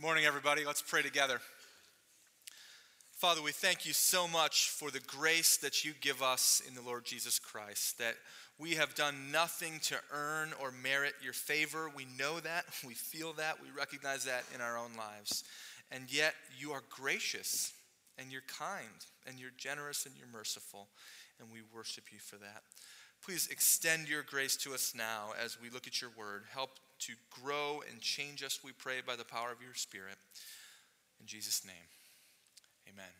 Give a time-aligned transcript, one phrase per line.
[0.00, 0.64] Morning, everybody.
[0.64, 1.40] Let's pray together.
[3.10, 6.82] Father, we thank you so much for the grace that you give us in the
[6.82, 8.14] Lord Jesus Christ, that
[8.60, 11.90] we have done nothing to earn or merit your favor.
[11.92, 15.42] We know that, we feel that, we recognize that in our own lives.
[15.90, 17.72] And yet, you are gracious,
[18.18, 20.86] and you're kind, and you're generous, and you're merciful,
[21.40, 22.62] and we worship you for that.
[23.20, 26.44] Please extend your grace to us now as we look at your word.
[26.54, 26.70] Help
[27.00, 30.16] to grow and change us, we pray, by the power of your Spirit.
[31.20, 31.74] In Jesus' name,
[32.88, 33.10] amen.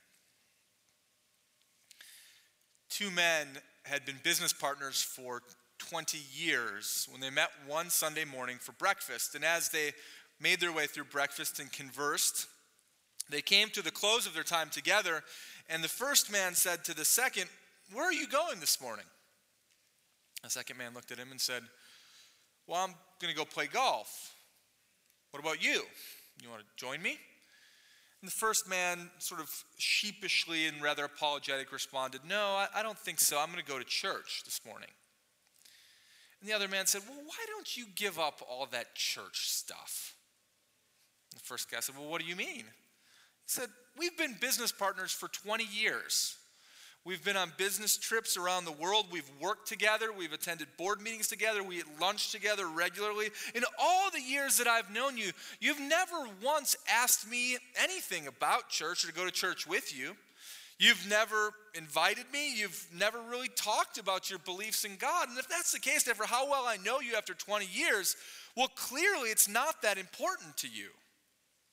[2.89, 3.47] Two men
[3.85, 5.43] had been business partners for
[5.79, 9.35] 20 years when they met one Sunday morning for breakfast.
[9.35, 9.93] And as they
[10.41, 12.47] made their way through breakfast and conversed,
[13.31, 15.23] they came to the close of their time together.
[15.69, 17.49] And the first man said to the second,
[17.93, 19.05] Where are you going this morning?
[20.43, 21.63] The second man looked at him and said,
[22.67, 24.35] Well, I'm going to go play golf.
[25.31, 25.83] What about you?
[26.43, 27.19] You want to join me?
[28.21, 32.99] And the first man, sort of sheepishly and rather apologetic, responded, No, I, I don't
[32.99, 33.39] think so.
[33.39, 34.89] I'm going to go to church this morning.
[36.41, 40.15] And the other man said, Well, why don't you give up all that church stuff?
[41.33, 42.65] And the first guy said, Well, what do you mean?
[42.65, 42.65] He
[43.47, 46.38] said, We've been business partners for 20 years.
[47.05, 49.07] We've been on business trips around the world.
[49.11, 50.13] We've worked together.
[50.13, 51.63] We've attended board meetings together.
[51.63, 53.31] We eat lunch together regularly.
[53.55, 58.69] In all the years that I've known you, you've never once asked me anything about
[58.69, 60.17] church or to go to church with you.
[60.79, 62.55] You've never invited me.
[62.55, 65.29] You've never really talked about your beliefs in God.
[65.29, 68.17] And if that's the case, after how well I know you after 20 years,
[68.57, 70.91] well, clearly it's not that important to you.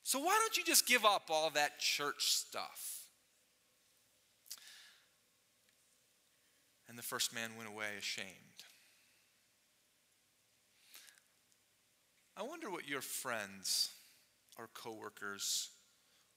[0.03, 2.94] So why don't you just give up all that church stuff?
[6.95, 8.29] And the first man went away ashamed.
[12.37, 13.89] I wonder what your friends
[14.57, 15.71] or coworkers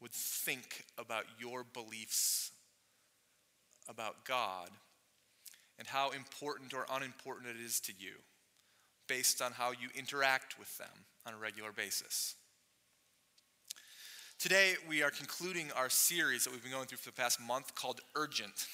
[0.01, 2.51] would think about your beliefs
[3.89, 4.71] about God
[5.79, 8.15] and how important or unimportant it is to you
[9.07, 12.35] based on how you interact with them on a regular basis.
[14.41, 17.77] Today, we are concluding our series that we've been going through for the past month
[17.77, 18.67] called Urgent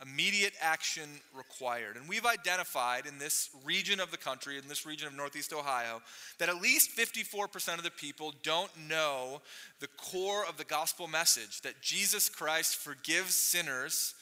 [0.00, 1.96] immediate action required.
[1.96, 6.00] And we've identified in this region of the country, in this region of Northeast Ohio,
[6.38, 9.40] that at least 54% of the people don't know
[9.80, 14.14] the core of the gospel message that Jesus Christ forgives sinners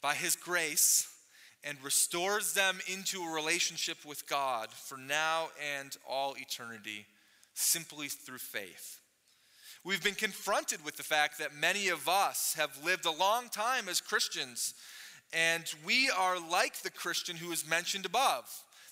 [0.00, 1.08] by his grace
[1.64, 5.48] and restores them into a relationship with God for now
[5.78, 7.06] and all eternity
[7.54, 9.00] simply through faith.
[9.82, 13.88] We've been confronted with the fact that many of us have lived a long time
[13.88, 14.74] as Christians
[15.32, 18.44] and we are like the Christian who is mentioned above.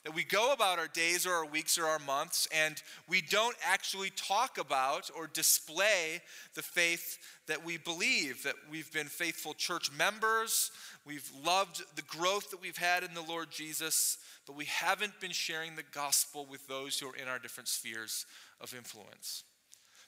[0.05, 3.57] That we go about our days or our weeks or our months and we don't
[3.63, 6.23] actually talk about or display
[6.55, 8.45] the faith that we believe.
[8.45, 10.71] That we've been faithful church members,
[11.05, 15.33] we've loved the growth that we've had in the Lord Jesus, but we haven't been
[15.33, 18.25] sharing the gospel with those who are in our different spheres
[18.61, 19.43] of influence.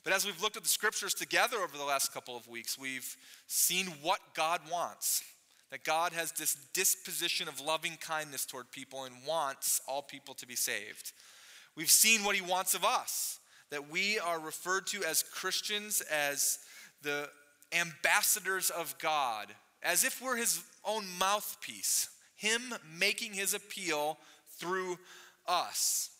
[0.04, 3.16] But as we've looked at the scriptures together over the last couple of weeks, we've
[3.48, 5.22] seen what God wants
[5.70, 10.46] that God has this disposition of loving kindness toward people and wants all people to
[10.46, 11.12] be saved.
[11.76, 13.38] We've seen what he wants of us,
[13.70, 16.58] that we are referred to as Christians as
[17.02, 17.28] the
[17.72, 19.46] ambassadors of God,
[19.82, 24.18] as if we're his own mouthpiece, him making his appeal
[24.58, 24.98] through
[25.46, 26.10] us,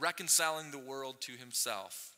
[0.00, 2.15] reconciling the world to himself.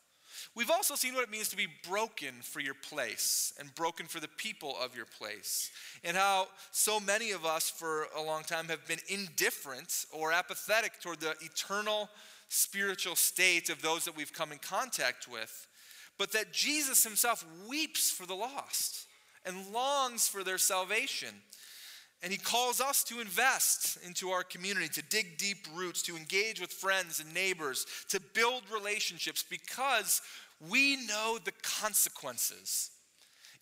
[0.59, 4.19] We've also seen what it means to be broken for your place and broken for
[4.19, 5.71] the people of your place,
[6.03, 11.01] and how so many of us for a long time have been indifferent or apathetic
[11.01, 12.11] toward the eternal
[12.49, 15.69] spiritual state of those that we've come in contact with,
[16.19, 19.07] but that Jesus himself weeps for the lost
[19.47, 21.29] and longs for their salvation.
[22.21, 26.61] And he calls us to invest into our community, to dig deep roots, to engage
[26.61, 30.21] with friends and neighbors, to build relationships because
[30.61, 32.91] we know the consequences.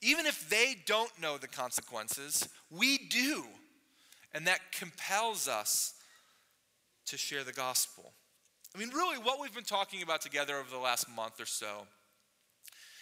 [0.03, 3.45] Even if they don't know the consequences, we do.
[4.35, 5.95] And that compels us
[7.07, 8.13] to share the gospel.
[8.75, 11.87] I mean, really, what we've been talking about together over the last month or so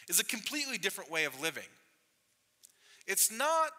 [0.09, 1.65] is a completely different way of living.
[3.07, 3.73] It's not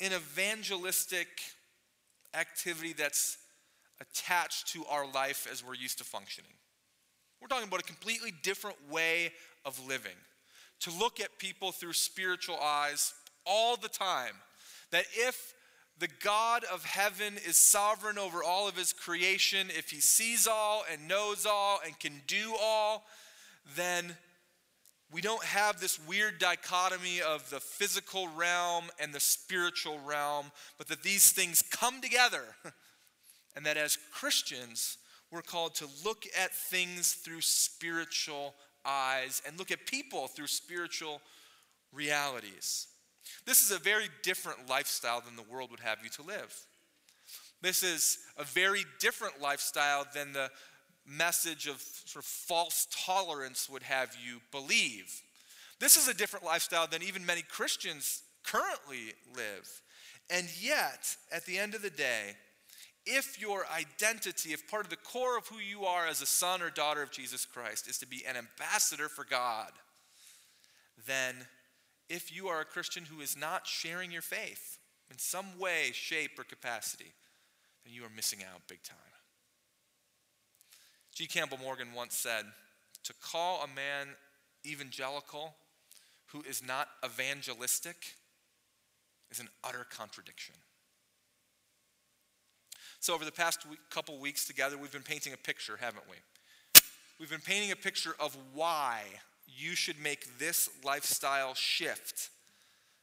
[0.00, 1.28] an evangelistic
[2.34, 3.36] activity that's
[4.00, 6.52] attached to our life as we're used to functioning.
[7.40, 9.32] We're talking about a completely different way
[9.64, 10.16] of living.
[10.80, 13.14] To look at people through spiritual eyes
[13.46, 14.34] all the time.
[14.90, 15.54] That if
[15.98, 20.84] the God of heaven is sovereign over all of his creation, if he sees all
[20.90, 23.04] and knows all and can do all,
[23.76, 24.16] then
[25.12, 30.88] we don't have this weird dichotomy of the physical realm and the spiritual realm, but
[30.88, 32.44] that these things come together.
[33.56, 34.98] and that as Christians,
[35.30, 38.54] we're called to look at things through spiritual
[38.84, 41.20] eyes and look at people through spiritual
[41.92, 42.88] realities.
[43.46, 46.54] This is a very different lifestyle than the world would have you to live.
[47.62, 50.50] This is a very different lifestyle than the
[51.06, 55.22] message of sort of false tolerance would have you believe.
[55.78, 59.82] This is a different lifestyle than even many Christians currently live.
[60.30, 62.36] And yet, at the end of the day,
[63.06, 66.62] if your identity, if part of the core of who you are as a son
[66.62, 69.72] or daughter of Jesus Christ is to be an ambassador for God,
[71.06, 71.34] then
[72.08, 74.78] if you are a Christian who is not sharing your faith
[75.10, 77.12] in some way, shape, or capacity,
[77.84, 78.96] then you are missing out big time.
[81.14, 81.26] G.
[81.26, 82.44] Campbell Morgan once said
[83.04, 84.08] to call a man
[84.66, 85.54] evangelical
[86.26, 88.14] who is not evangelistic
[89.30, 90.54] is an utter contradiction.
[93.02, 96.16] So, over the past week, couple weeks together, we've been painting a picture, haven't we?
[97.18, 99.00] We've been painting a picture of why
[99.46, 102.28] you should make this lifestyle shift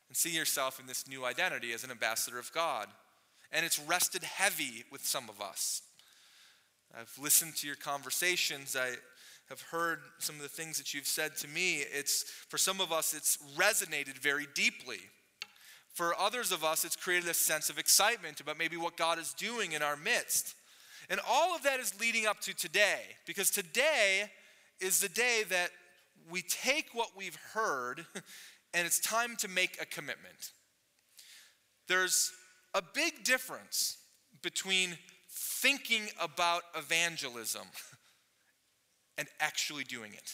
[0.07, 2.88] and see yourself in this new identity as an ambassador of God.
[3.51, 5.81] And it's rested heavy with some of us.
[6.95, 8.75] I've listened to your conversations.
[8.75, 8.91] I
[9.50, 11.77] have heard some of the things that you've said to me.
[11.91, 15.00] It's for some of us it's resonated very deeply.
[15.97, 19.33] For others of us, it's created a sense of excitement about maybe what God is
[19.33, 20.53] doing in our midst.
[21.09, 24.29] And all of that is leading up to today, because today
[24.79, 25.71] is the day that
[26.29, 28.05] we take what we've heard
[28.75, 30.51] and it's time to make a commitment.
[31.88, 32.31] There's
[32.75, 33.97] a big difference
[34.43, 35.00] between
[35.31, 37.65] thinking about evangelism
[39.17, 40.33] and actually doing it.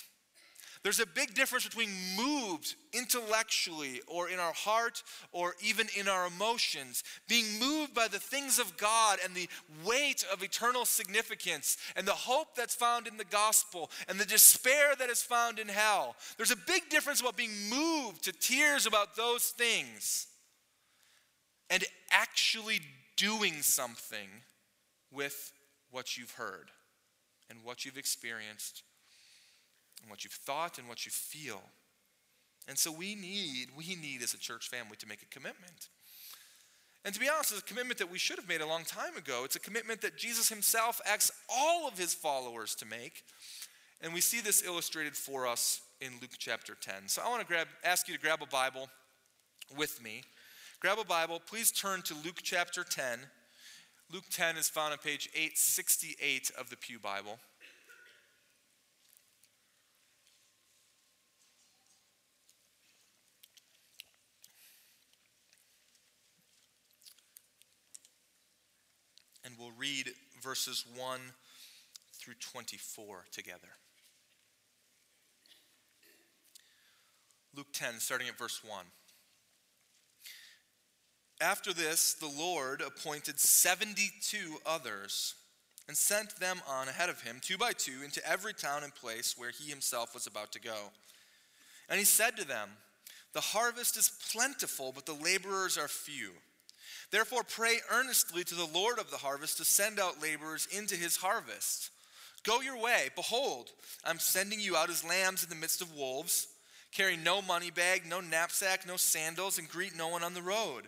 [0.84, 5.02] There's a big difference between moved intellectually or in our heart
[5.32, 9.48] or even in our emotions, being moved by the things of God and the
[9.86, 14.94] weight of eternal significance and the hope that's found in the gospel and the despair
[15.00, 16.18] that is found in hell.
[16.36, 20.28] There's a big difference about being moved to tears about those things
[21.70, 22.82] and actually
[23.16, 24.28] doing something
[25.14, 25.54] with
[25.92, 26.72] what you've heard
[27.50, 28.84] and what you've experienced
[30.04, 31.62] and what you've thought and what you feel.
[32.68, 35.90] And so we need, we need as a church family to make a commitment.
[37.06, 39.18] And to be honest, it's a commitment that we should have made a long time
[39.18, 39.42] ago.
[39.44, 43.24] It's a commitment that Jesus himself asks all of his followers to make.
[44.02, 47.08] And we see this illustrated for us in Luke chapter 10.
[47.08, 48.90] So I want to grab, ask you to grab a Bible
[49.78, 50.24] with me.
[50.80, 51.42] Grab a Bible.
[51.46, 53.20] Please turn to Luke chapter 10.
[54.12, 57.40] Luke 10 is found on page 868 of the Pew Bible.
[69.64, 70.12] We'll read
[70.42, 71.20] verses 1
[72.14, 73.60] through 24 together.
[77.56, 78.86] Luke 10, starting at verse 1.
[81.40, 85.36] After this, the Lord appointed 72 others
[85.88, 89.36] and sent them on ahead of him, two by two, into every town and place
[89.38, 90.92] where he himself was about to go.
[91.90, 92.70] And he said to them,
[93.34, 96.32] The harvest is plentiful, but the laborers are few.
[97.14, 101.16] Therefore, pray earnestly to the Lord of the harvest to send out laborers into his
[101.16, 101.92] harvest.
[102.44, 103.10] Go your way.
[103.16, 103.70] Behold,
[104.04, 106.48] I'm sending you out as lambs in the midst of wolves.
[106.92, 110.88] Carry no money bag, no knapsack, no sandals, and greet no one on the road.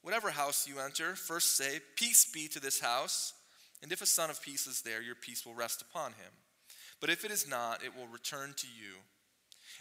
[0.00, 3.34] Whatever house you enter, first say, Peace be to this house.
[3.82, 6.32] And if a son of peace is there, your peace will rest upon him.
[7.02, 8.94] But if it is not, it will return to you.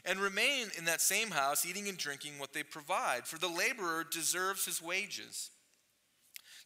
[0.04, 4.04] And remain in that same house, eating and drinking what they provide, for the laborer
[4.04, 5.52] deserves his wages.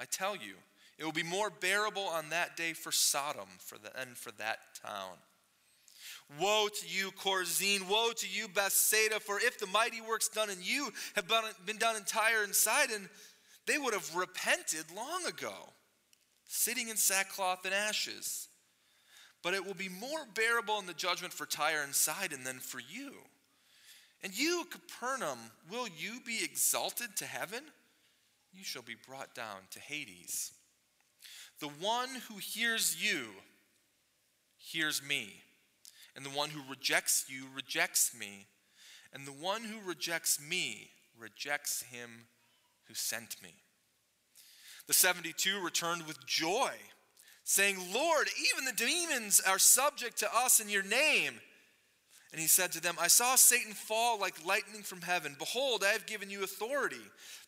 [0.00, 0.54] I tell you,
[0.98, 4.58] it will be more bearable on that day for Sodom for the, than for that
[4.84, 5.16] town.
[6.40, 7.88] Woe to you, Chorazin!
[7.88, 9.18] Woe to you, Bethsaida!
[9.20, 11.26] For if the mighty works done in you have
[11.64, 13.08] been done in Tyre and Sidon,
[13.66, 15.72] they would have repented long ago,
[16.46, 18.48] sitting in sackcloth and ashes.
[19.42, 22.80] but it will be more bearable in the judgment for Tyre and Sidon than for
[22.80, 23.12] you.
[24.22, 25.38] And you, Capernaum,
[25.70, 27.62] will you be exalted to heaven?
[28.52, 30.52] You shall be brought down to Hades.
[31.60, 33.26] The one who hears you
[34.56, 35.42] hears me,
[36.14, 38.46] and the one who rejects you rejects me,
[39.12, 42.26] and the one who rejects me rejects him
[42.86, 43.54] who sent me.
[44.86, 46.72] The 72 returned with joy,
[47.44, 51.40] saying, Lord, even the demons are subject to us in your name.
[52.32, 55.34] And he said to them, I saw Satan fall like lightning from heaven.
[55.38, 56.96] Behold, I have given you authority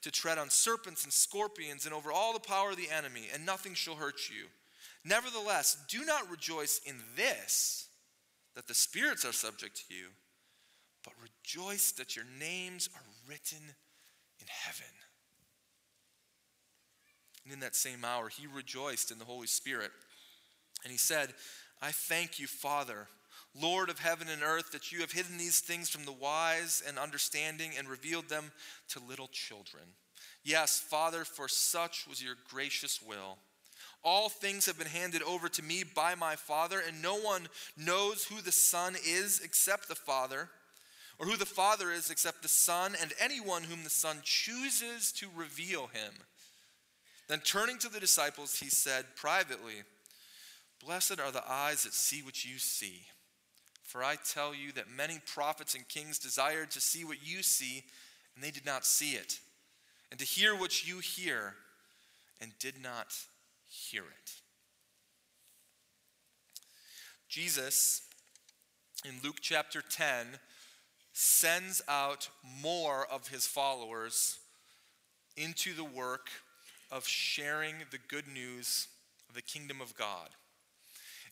[0.02, 3.44] to tread on serpents and scorpions and over all the power of the enemy, and
[3.44, 4.46] nothing shall hurt you.
[5.04, 7.88] Nevertheless, do not rejoice in this,
[8.54, 10.06] that the spirits are subject to you,
[11.04, 13.74] but rejoice that your names are written
[14.40, 14.92] in heaven.
[17.44, 19.90] And in that same hour, he rejoiced in the Holy Spirit.
[20.84, 21.34] And he said,
[21.82, 23.08] I thank you, Father
[23.58, 26.98] Lord of heaven and earth, that you have hidden these things from the wise and
[26.98, 28.52] understanding and revealed them
[28.90, 29.84] to little children.
[30.44, 33.38] Yes, Father, for such was your gracious will.
[34.02, 38.24] All things have been handed over to me by my Father, and no one knows
[38.24, 40.48] who the Son is except the Father,
[41.18, 45.26] or who the Father is except the Son, and anyone whom the Son chooses to
[45.36, 46.14] reveal him.
[47.28, 49.82] Then turning to the disciples, he said privately,
[50.84, 53.02] Blessed are the eyes that see what you see.
[53.90, 57.82] For I tell you that many prophets and kings desired to see what you see,
[58.36, 59.40] and they did not see it,
[60.12, 61.54] and to hear what you hear,
[62.40, 63.16] and did not
[63.66, 64.32] hear it.
[67.28, 68.02] Jesus,
[69.04, 70.38] in Luke chapter 10,
[71.12, 72.28] sends out
[72.62, 74.38] more of his followers
[75.36, 76.28] into the work
[76.92, 78.86] of sharing the good news
[79.28, 80.28] of the kingdom of God.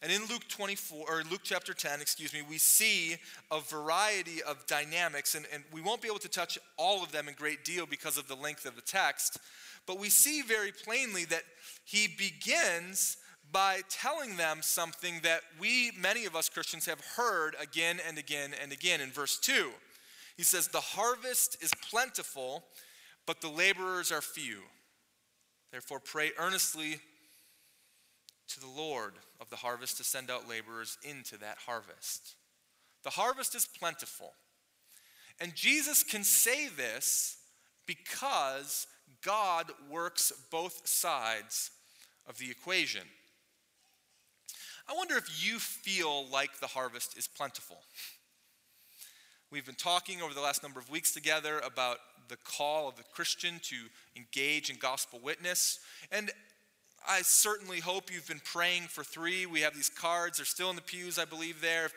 [0.01, 3.17] And in Luke 24, or Luke chapter 10, excuse me, we see
[3.51, 7.27] a variety of dynamics, and, and we won't be able to touch all of them
[7.27, 9.39] in great deal because of the length of the text.
[9.87, 11.43] But we see very plainly that
[11.85, 13.17] he begins
[13.51, 18.51] by telling them something that we, many of us Christians, have heard again and again
[18.63, 19.01] and again.
[19.01, 19.71] In verse 2,
[20.37, 22.65] he says, The harvest is plentiful,
[23.27, 24.61] but the laborers are few.
[25.73, 27.01] Therefore, pray earnestly
[28.49, 32.35] to the Lord of the harvest to send out laborers into that harvest.
[33.05, 34.33] The harvest is plentiful.
[35.41, 37.39] And Jesus can say this
[37.87, 38.87] because
[39.23, 41.71] God works both sides
[42.29, 43.03] of the equation.
[44.89, 47.79] I wonder if you feel like the harvest is plentiful.
[49.51, 53.05] We've been talking over the last number of weeks together about the call of the
[53.15, 53.77] Christian to
[54.17, 55.81] engage in gospel witness.
[56.13, 56.31] And
[57.11, 59.47] I certainly hope you've been praying for three.
[59.47, 61.89] We have these cards, they're still in the pews, I believe, there.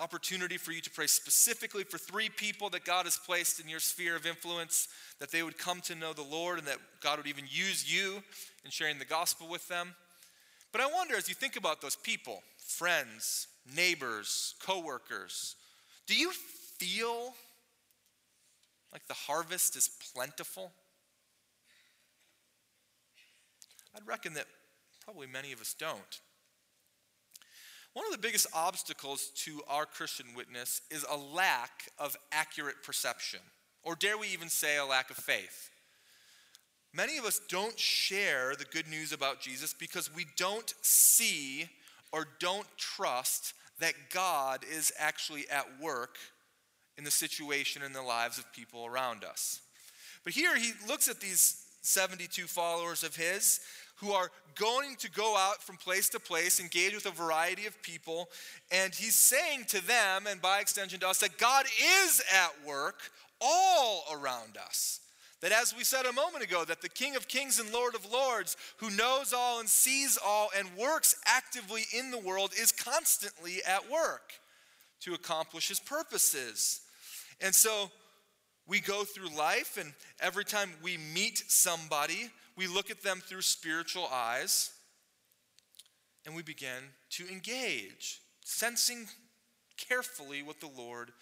[0.00, 3.80] Opportunity for you to pray specifically for three people that God has placed in your
[3.80, 4.88] sphere of influence,
[5.18, 8.22] that they would come to know the Lord and that God would even use you
[8.64, 9.94] in sharing the gospel with them.
[10.72, 15.56] But I wonder as you think about those people, friends, neighbors, coworkers,
[16.06, 16.30] do you
[16.78, 17.34] feel
[18.92, 20.72] like the harvest is plentiful?
[23.94, 24.46] I'd reckon that
[25.04, 26.20] probably many of us don't.
[27.94, 33.40] One of the biggest obstacles to our Christian witness is a lack of accurate perception,
[33.82, 35.70] or dare we even say a lack of faith.
[36.94, 41.68] Many of us don't share the good news about Jesus because we don't see
[42.12, 46.18] or don't trust that God is actually at work
[46.96, 49.60] in the situation in the lives of people around us.
[50.24, 53.60] But here he looks at these 72 followers of his
[53.96, 57.80] who are going to go out from place to place, engage with a variety of
[57.82, 58.28] people.
[58.70, 61.66] And he's saying to them, and by extension to us, that God
[62.04, 63.00] is at work
[63.40, 65.00] all around us.
[65.40, 68.10] That as we said a moment ago, that the King of Kings and Lord of
[68.10, 73.62] Lords, who knows all and sees all and works actively in the world, is constantly
[73.66, 74.32] at work
[75.00, 76.80] to accomplish his purposes.
[77.40, 77.90] And so
[78.68, 83.40] we go through life, and every time we meet somebody, we look at them through
[83.40, 84.70] spiritual eyes
[86.26, 89.06] and we begin to engage, sensing
[89.78, 91.12] carefully what the Lord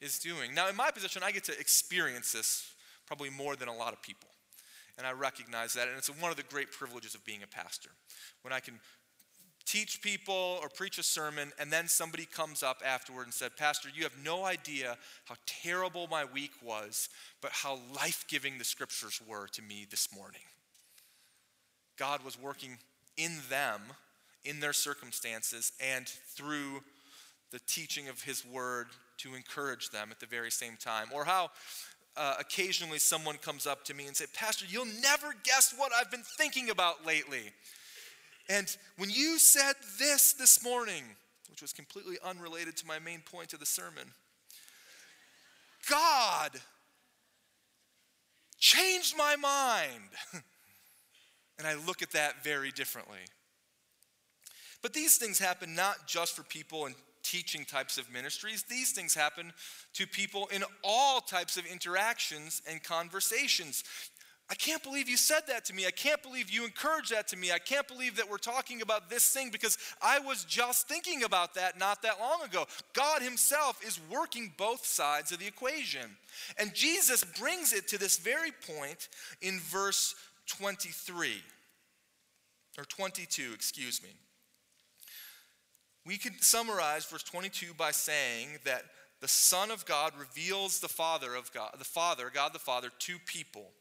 [0.00, 0.54] is doing.
[0.54, 2.68] Now, in my position, I get to experience this
[3.06, 4.28] probably more than a lot of people.
[4.98, 5.88] And I recognize that.
[5.88, 7.90] And it's one of the great privileges of being a pastor.
[8.42, 8.80] When I can
[9.66, 13.88] teach people or preach a sermon, and then somebody comes up afterward and said, Pastor,
[13.94, 17.08] you have no idea how terrible my week was,
[17.42, 20.40] but how life giving the scriptures were to me this morning.
[21.98, 22.78] God was working
[23.16, 23.80] in them
[24.44, 26.82] in their circumstances and through
[27.50, 28.86] the teaching of His Word
[29.18, 31.08] to encourage them at the very same time.
[31.12, 31.50] Or how
[32.16, 36.10] uh, occasionally someone comes up to me and say, Pastor, you'll never guess what I've
[36.10, 37.52] been thinking about lately.
[38.48, 41.04] And when you said this this morning,
[41.50, 44.12] which was completely unrelated to my main point of the sermon,
[45.90, 46.50] God
[48.58, 50.10] changed my mind.
[51.58, 53.18] and I look at that very differently.
[54.82, 59.14] But these things happen not just for people in teaching types of ministries, these things
[59.14, 59.52] happen
[59.94, 63.82] to people in all types of interactions and conversations.
[64.48, 65.86] I can't believe you said that to me.
[65.86, 67.50] I can't believe you encouraged that to me.
[67.50, 71.54] I can't believe that we're talking about this thing because I was just thinking about
[71.54, 72.66] that not that long ago.
[72.92, 76.16] God Himself is working both sides of the equation.
[76.58, 79.08] And Jesus brings it to this very point
[79.42, 80.14] in verse
[80.46, 81.42] 23,
[82.78, 84.10] or 22, excuse me.
[86.04, 88.84] We could summarize verse 22 by saying that
[89.20, 93.18] the Son of God reveals the Father of God, the Father, God the Father, to
[93.26, 93.72] people.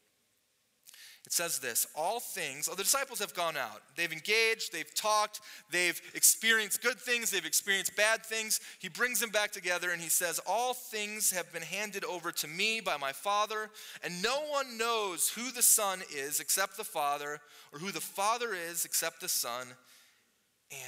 [1.25, 3.81] It says this all things, oh, the disciples have gone out.
[3.95, 5.41] They've engaged, they've talked,
[5.71, 8.59] they've experienced good things, they've experienced bad things.
[8.79, 12.47] He brings them back together and he says, All things have been handed over to
[12.47, 13.71] me by my Father,
[14.03, 17.39] and no one knows who the Son is except the Father,
[17.73, 19.67] or who the Father is except the Son,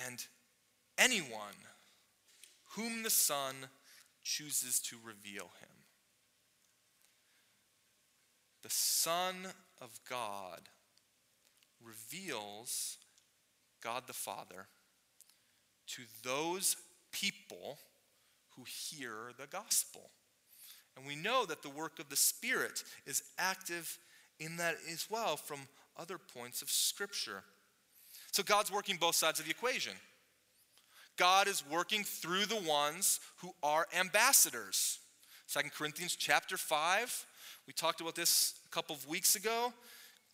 [0.05, 0.25] and
[0.99, 1.55] anyone
[2.75, 3.55] whom the Son
[4.23, 5.76] chooses to reveal him.
[8.67, 9.47] The Son
[9.79, 10.59] of God
[11.81, 12.97] reveals
[13.81, 14.67] God the Father
[15.95, 16.75] to those
[17.13, 17.77] people
[18.57, 20.09] who hear the gospel.
[20.97, 23.99] And we know that the work of the Spirit is active
[24.37, 25.59] in that as well from
[25.95, 27.43] other points of Scripture.
[28.33, 29.93] So God's working both sides of the equation.
[31.15, 34.99] God is working through the ones who are ambassadors.
[35.45, 37.26] Second Corinthians chapter 5,
[37.67, 39.73] we talked about this a couple of weeks ago.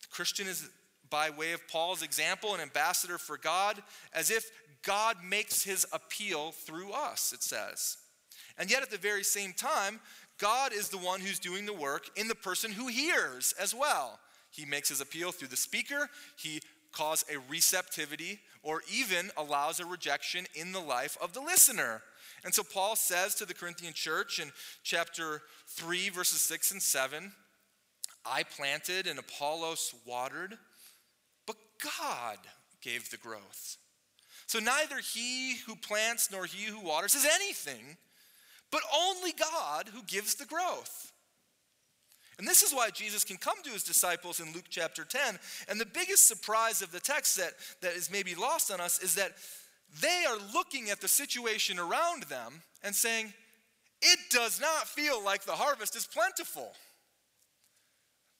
[0.00, 0.68] The Christian is,
[1.10, 3.82] by way of Paul's example, an ambassador for God,
[4.12, 4.50] as if
[4.82, 7.96] God makes his appeal through us, it says.
[8.56, 9.98] And yet, at the very same time,
[10.38, 14.20] God is the one who's doing the work in the person who hears as well.
[14.50, 16.60] He makes his appeal through the speaker, he
[16.92, 22.02] cause a receptivity or even allows a rejection in the life of the listener.
[22.44, 24.52] And so Paul says to the Corinthian church in
[24.82, 27.32] chapter 3, verses 6 and 7
[28.26, 30.56] I planted and Apollos watered,
[31.46, 31.56] but
[32.00, 32.38] God
[32.80, 33.76] gave the growth.
[34.46, 37.96] So neither he who plants nor he who waters is anything,
[38.70, 41.12] but only God who gives the growth.
[42.38, 45.38] And this is why Jesus can come to his disciples in Luke chapter 10.
[45.68, 49.14] And the biggest surprise of the text that, that is maybe lost on us is
[49.14, 49.32] that
[50.00, 53.32] they are looking at the situation around them and saying,
[54.02, 56.72] It does not feel like the harvest is plentiful.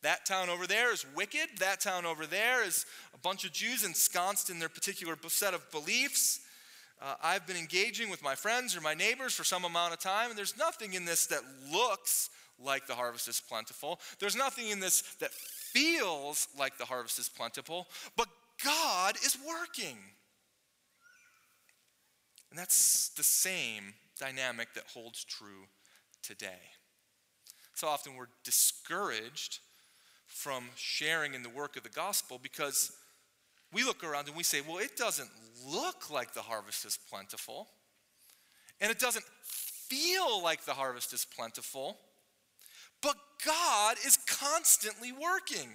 [0.03, 1.49] That town over there is wicked.
[1.61, 5.71] That town over there is a bunch of Jews ensconced in their particular set of
[5.71, 6.41] beliefs.
[7.01, 10.29] Uh, I've been engaging with my friends or my neighbors for some amount of time,
[10.29, 11.41] and there's nothing in this that
[11.73, 13.99] looks like the harvest is plentiful.
[14.21, 17.87] There's nothing in this that feels like the harvest is plentiful,
[18.17, 18.29] but
[18.63, 19.99] God is working.
[22.55, 25.67] And that's the same dynamic that holds true
[26.23, 26.61] today.
[27.75, 29.59] So often we're discouraged
[30.29, 32.93] from sharing in the work of the gospel because
[33.73, 35.31] we look around and we say, well, it doesn't
[35.67, 37.67] look like the harvest is plentiful,
[38.81, 41.99] and it doesn't feel like the harvest is plentiful.
[43.03, 45.71] But God is constantly working.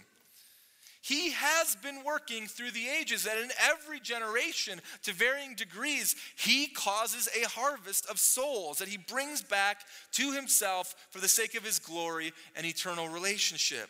[1.02, 6.68] He has been working through the ages, and in every generation, to varying degrees, He
[6.68, 9.78] causes a harvest of souls that He brings back
[10.14, 13.90] to Himself for the sake of His glory and eternal relationship.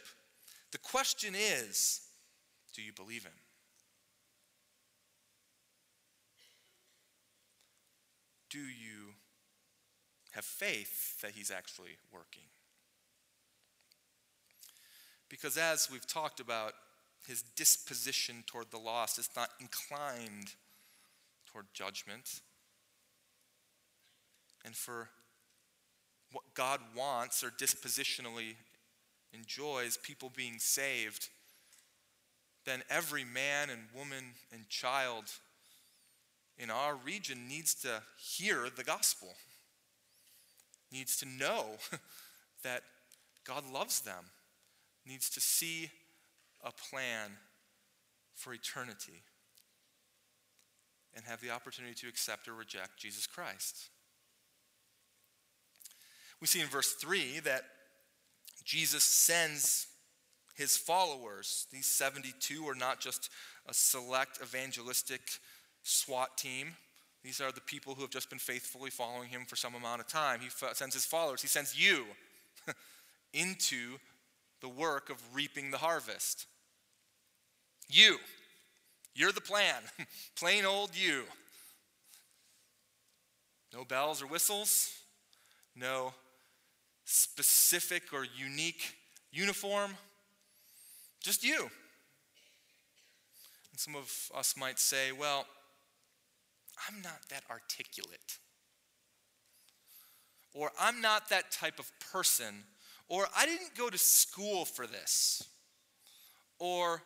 [0.71, 2.01] The question is
[2.75, 3.31] do you believe Him?
[8.51, 9.13] Do you
[10.31, 12.43] have faith that He's actually working?
[15.27, 16.73] Because as we've talked about,
[17.29, 20.53] his disposition toward the lost is not inclined
[21.45, 22.41] toward judgment.
[24.65, 25.09] And for
[26.31, 28.55] what God wants or dispositionally
[29.31, 31.29] enjoys, people being saved,
[32.65, 35.25] then every man and woman and child
[36.57, 39.35] in our region needs to hear the gospel,
[40.91, 41.65] needs to know
[42.63, 42.81] that
[43.45, 44.25] God loves them
[45.05, 45.89] needs to see
[46.63, 47.31] a plan
[48.35, 49.23] for eternity.
[51.15, 53.89] and have the opportunity to accept or reject Jesus Christ.
[56.39, 57.63] We see in verse 3 that
[58.63, 59.87] Jesus sends
[60.55, 61.65] his followers.
[61.71, 63.29] These 72 are not just
[63.67, 65.21] a select evangelistic
[65.83, 66.75] SWAT team.
[67.23, 70.07] These are the people who have just been faithfully following him for some amount of
[70.07, 70.39] time.
[70.41, 72.05] He sends his followers, he sends you
[73.33, 73.97] into
[74.61, 76.45] the work of reaping the harvest.
[77.87, 78.17] You.
[79.15, 79.81] You're the plan.
[80.35, 81.23] Plain old you.
[83.73, 84.93] No bells or whistles.
[85.75, 86.13] No
[87.05, 88.95] specific or unique
[89.31, 89.95] uniform.
[91.21, 91.63] Just you.
[93.71, 95.45] And some of us might say, well,
[96.87, 98.37] I'm not that articulate.
[100.53, 102.63] Or I'm not that type of person.
[103.09, 105.43] Or I didn't go to school for this.
[106.59, 107.01] Or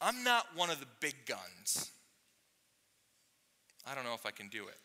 [0.00, 1.90] I'm not one of the big guns.
[3.86, 4.78] I don't know if I can do it.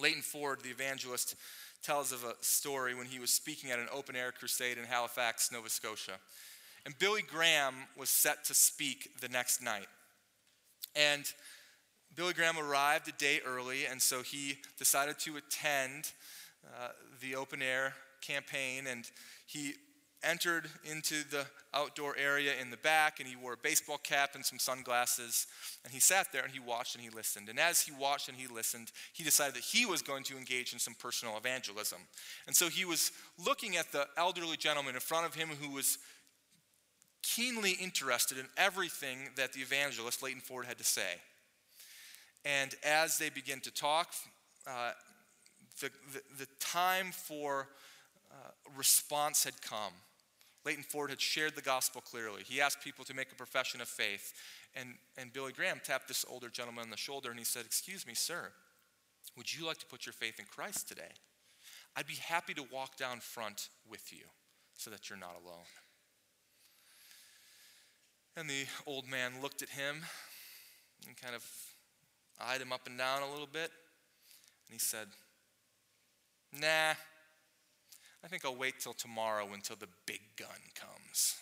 [0.00, 1.36] Leighton Ford, the evangelist,
[1.82, 5.52] tells of a story when he was speaking at an open air crusade in Halifax,
[5.52, 6.12] Nova Scotia.
[6.86, 9.86] And Billy Graham was set to speak the next night.
[10.96, 11.24] And
[12.14, 16.12] Billy Graham arrived a day early, and so he decided to attend
[16.66, 16.88] uh,
[17.20, 18.86] the open air campaign.
[18.86, 19.04] And
[19.46, 19.74] he
[20.24, 24.44] entered into the outdoor area in the back, and he wore a baseball cap and
[24.44, 25.46] some sunglasses.
[25.84, 27.48] And he sat there and he watched and he listened.
[27.48, 30.72] And as he watched and he listened, he decided that he was going to engage
[30.72, 31.98] in some personal evangelism.
[32.46, 33.10] And so he was
[33.44, 35.98] looking at the elderly gentleman in front of him who was
[37.22, 41.20] keenly interested in everything that the evangelist, Leighton Ford, had to say.
[42.44, 44.12] And as they began to talk,
[44.66, 44.92] uh,
[45.80, 47.68] the, the, the, time for
[48.32, 49.92] Uh, response had come.
[50.64, 52.42] Leighton Ford had shared the gospel clearly.
[52.44, 54.32] He asked people to make a profession of faith.
[54.74, 58.06] And, and Billy Graham tapped this older gentleman on the shoulder and he said, Excuse
[58.06, 58.52] me, sir,
[59.36, 61.12] would you like to put your faith in Christ today?
[61.96, 64.24] I'd be happy to walk down front with you
[64.76, 65.66] so that you're not alone.
[68.36, 69.96] And the old man looked at him
[71.06, 71.44] and kind of
[72.40, 73.70] eyed him up and down a little bit.
[74.68, 75.08] And he said,
[76.52, 76.94] Nah,
[78.24, 81.36] I think I'll wait till tomorrow until the big gun comes.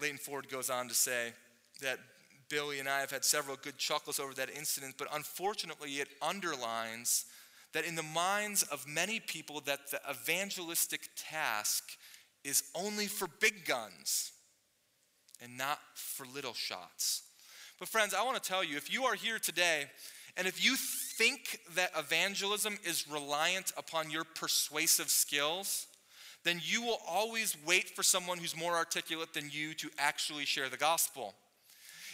[0.00, 1.32] Leighton Ford goes on to say
[1.80, 1.98] that
[2.48, 7.24] Billy and I have had several good chuckles over that incident, but unfortunately, it underlines
[7.72, 11.96] that in the minds of many people that the evangelistic task
[12.44, 14.32] is only for big guns
[15.42, 17.22] and not for little shots.
[17.78, 19.86] But friends, I want to tell you if you are here today
[20.36, 20.76] and if you
[21.16, 25.86] think that evangelism is reliant upon your persuasive skills,
[26.44, 30.68] then you will always wait for someone who's more articulate than you to actually share
[30.68, 31.34] the gospel.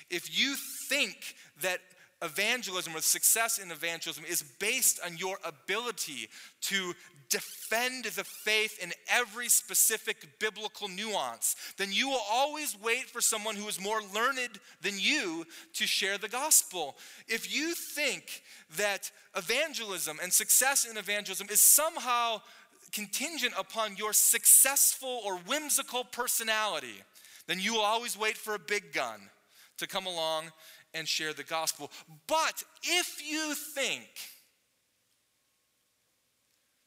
[0.09, 0.57] If you
[0.89, 1.17] think
[1.63, 1.81] that
[2.23, 6.29] evangelism or success in evangelism is based on your ability
[6.61, 6.95] to
[7.29, 13.57] defend the faith in every specific biblical nuance, then you will always wait for someone
[13.57, 16.97] who is more learned than you to share the gospel.
[17.29, 18.43] If you think
[18.77, 22.43] that evangelism and success in evangelism is somehow
[22.93, 27.03] contingent upon your successful or whimsical personality,
[27.47, 29.31] then you will always wait for a big gun
[29.79, 30.45] to come along
[30.95, 31.91] and share the gospel.
[32.27, 34.09] But if you think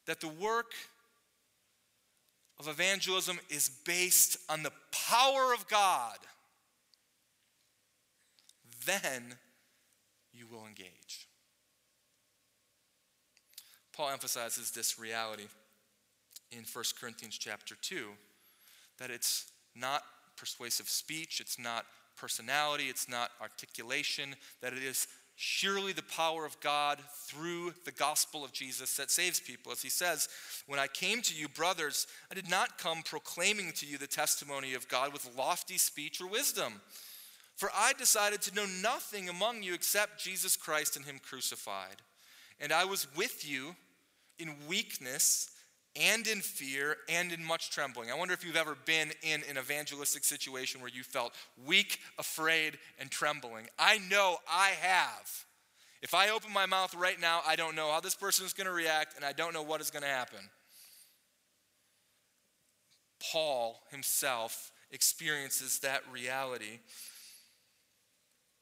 [0.06, 0.72] that the work
[2.58, 6.16] of evangelism is based on the power of God,
[8.86, 9.34] then
[10.32, 11.28] you will engage.
[13.92, 15.46] Paul emphasizes this reality
[16.52, 18.08] in 1 Corinthians chapter 2
[18.98, 20.02] that it's not
[20.36, 21.86] persuasive speech, it's not
[22.16, 28.44] personality, it's not articulation, that it is surely the power of God through the gospel
[28.44, 29.70] of Jesus that saves people.
[29.70, 30.28] As he says,
[30.66, 34.74] When I came to you, brothers, I did not come proclaiming to you the testimony
[34.74, 36.80] of God with lofty speech or wisdom.
[37.56, 41.96] For I decided to know nothing among you except Jesus Christ and Him crucified.
[42.58, 43.76] And I was with you
[44.38, 45.50] in weakness
[45.98, 48.10] and in fear and in much trembling.
[48.10, 51.34] I wonder if you've ever been in an evangelistic situation where you felt
[51.66, 53.66] weak, afraid, and trembling.
[53.78, 55.44] I know I have.
[56.02, 58.66] If I open my mouth right now, I don't know how this person is going
[58.66, 60.38] to react and I don't know what is going to happen.
[63.32, 66.80] Paul himself experiences that reality.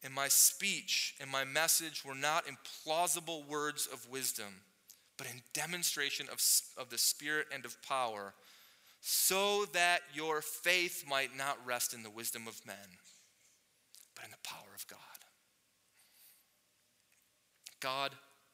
[0.02, 4.60] And my speech and my message were not implausible words of wisdom
[5.16, 6.40] but in demonstration of,
[6.76, 8.34] of the Spirit and of power,
[9.00, 12.98] so that your faith might not rest in the wisdom of men,
[14.14, 14.98] but in the power of God.
[17.80, 18.12] God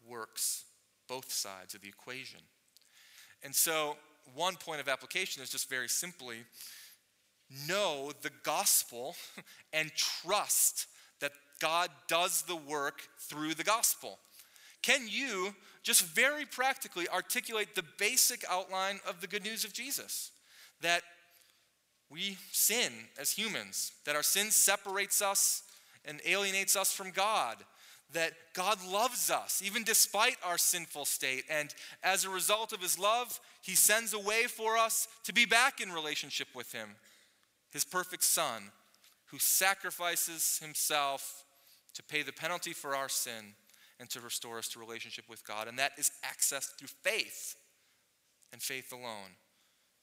[0.09, 0.65] works
[1.09, 2.41] both sides of the equation.
[3.43, 3.97] And so,
[4.35, 6.39] one point of application is just very simply
[7.67, 9.15] know the gospel
[9.73, 10.87] and trust
[11.21, 14.19] that God does the work through the gospel.
[14.83, 20.31] Can you just very practically articulate the basic outline of the good news of Jesus?
[20.83, 21.03] That
[22.11, 25.63] we sin as humans, that our sin separates us
[26.05, 27.57] and alienates us from God,
[28.13, 31.45] that God loves us even despite our sinful state.
[31.49, 35.45] And as a result of his love, he sends a way for us to be
[35.45, 36.97] back in relationship with him,
[37.71, 38.73] his perfect Son,
[39.27, 41.45] who sacrifices himself
[41.95, 43.55] to pay the penalty for our sin
[44.01, 45.69] and to restore us to relationship with God.
[45.69, 47.55] And that is accessed through faith
[48.53, 49.37] and faith alone.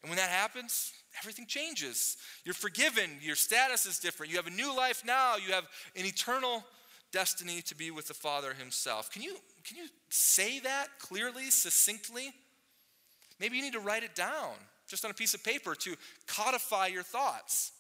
[0.02, 2.18] And when that happens, everything changes.
[2.46, 4.32] You're forgiven, your status is different.
[4.32, 6.64] You have a new life now, you have an eternal
[7.12, 9.12] destiny to be with the Father Himself.
[9.12, 12.32] Can you, can you say that clearly, succinctly?
[13.40, 14.54] Maybe you need to write it down
[14.88, 15.96] just on a piece of paper to
[16.28, 17.72] codify your thoughts.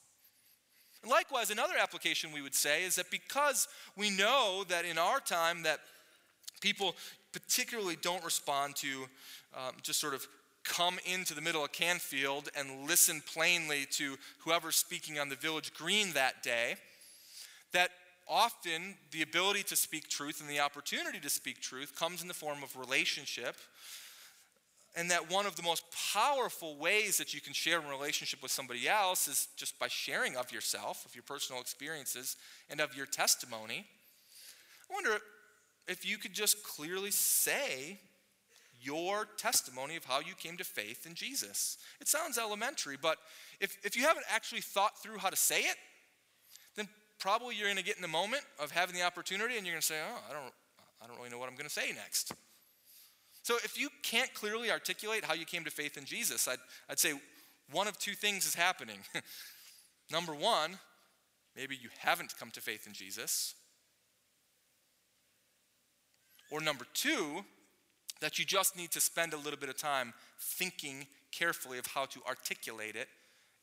[1.03, 5.19] And likewise, another application we would say is that because we know that in our
[5.19, 5.79] time that
[6.61, 6.95] people
[7.31, 9.03] particularly don't respond to
[9.55, 10.27] um, just sort of
[10.63, 15.73] come into the middle of Canfield and listen plainly to whoever's speaking on the village
[15.73, 16.75] green that day,
[17.71, 17.91] that
[18.27, 22.33] often the ability to speak truth and the opportunity to speak truth comes in the
[22.33, 23.55] form of relationship.
[24.95, 28.51] And that one of the most powerful ways that you can share a relationship with
[28.51, 32.35] somebody else is just by sharing of yourself, of your personal experiences,
[32.67, 33.85] and of your testimony.
[34.89, 35.19] I wonder
[35.87, 37.99] if you could just clearly say
[38.81, 41.77] your testimony of how you came to faith in Jesus.
[41.99, 43.17] It sounds elementary, but
[43.59, 45.75] if, if you haven't actually thought through how to say it,
[46.75, 46.87] then
[47.19, 49.81] probably you're going to get in the moment of having the opportunity and you're going
[49.81, 50.53] to say, oh, I don't,
[51.01, 52.33] I don't really know what I'm going to say next.
[53.43, 56.99] So if you can't clearly articulate how you came to faith in Jesus, I'd, I'd
[56.99, 57.13] say
[57.71, 58.99] one of two things is happening.
[60.11, 60.77] Number one,
[61.55, 63.55] maybe you haven't come to faith in Jesus.
[66.49, 67.43] Or number two,
[68.21, 72.05] that you just need to spend a little bit of time thinking carefully of how
[72.05, 73.07] to articulate it.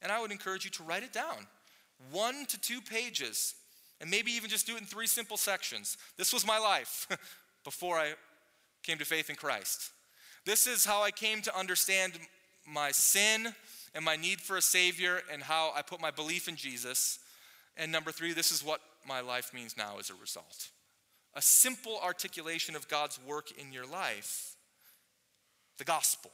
[0.02, 1.46] And I would encourage you to write it down
[2.10, 3.54] one to two pages,
[4.00, 5.96] and maybe even just do it in three simple sections.
[6.16, 7.06] This was my life
[7.64, 8.14] before I
[8.82, 9.90] came to faith in Christ.
[10.44, 12.14] This is how I came to understand
[12.66, 13.54] my sin
[13.94, 17.18] and my need for a Savior and how I put my belief in Jesus.
[17.76, 20.68] And number three, this is what my life means now as a result.
[21.36, 24.56] A simple articulation of God's work in your life,
[25.78, 26.30] the gospel.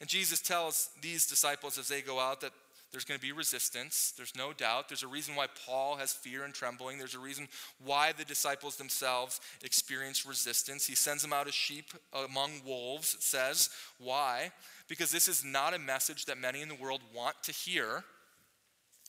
[0.00, 2.52] And Jesus tells these disciples as they go out that
[2.94, 4.12] there's going to be resistance.
[4.16, 4.88] There's no doubt.
[4.88, 6.96] There's a reason why Paul has fear and trembling.
[6.96, 7.48] There's a reason
[7.84, 10.86] why the disciples themselves experience resistance.
[10.86, 13.70] He sends them out as sheep among wolves, it says.
[13.98, 14.52] Why?
[14.86, 18.04] Because this is not a message that many in the world want to hear.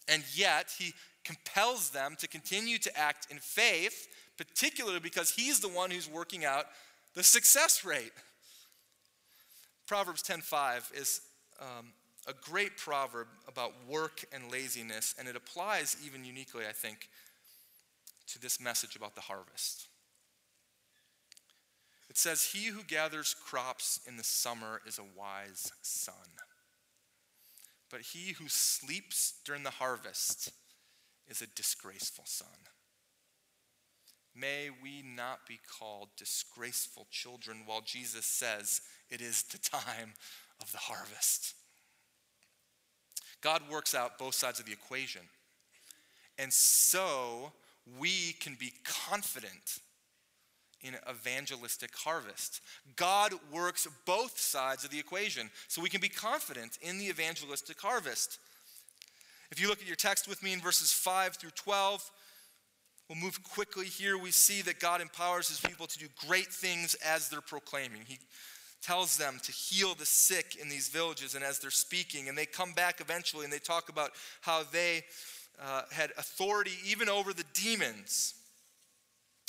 [0.08, 0.94] And yet, he
[1.26, 4.08] compels them to continue to act in faith,
[4.38, 6.66] particularly because he's the one who's working out
[7.16, 8.14] the success rate.
[9.88, 11.22] Proverbs 10:5 is
[11.60, 11.94] um,
[12.28, 17.10] a great proverb about work and laziness, and it applies even uniquely, I think,
[18.28, 19.88] to this message about the harvest.
[22.10, 26.16] It says, He who gathers crops in the summer is a wise son.
[27.92, 30.52] But he who sleeps during the harvest
[31.28, 32.48] is a disgraceful son.
[34.36, 40.14] May we not be called disgraceful children while Jesus says it is the time
[40.62, 41.54] of the harvest.
[43.42, 45.22] God works out both sides of the equation.
[46.38, 47.54] And so
[48.00, 49.80] we can be confident
[50.82, 52.62] in evangelistic harvest.
[52.96, 57.80] God works both sides of the equation, so we can be confident in the evangelistic
[57.80, 58.40] harvest.
[59.52, 62.12] If you look at your text with me in verses 5 through 12,
[63.10, 64.18] we'll move quickly here.
[64.18, 68.02] We see that God empowers his people to do great things as they're proclaiming.
[68.06, 68.20] He
[68.86, 72.46] tells them to heal the sick in these villages and as they're speaking and they
[72.46, 75.04] come back eventually and they talk about how they
[75.60, 78.36] uh, had authority even over the demons